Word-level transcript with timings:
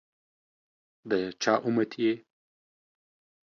دچا 1.09 1.53
اُمتي 1.65 1.99
يی؟ 2.05 2.13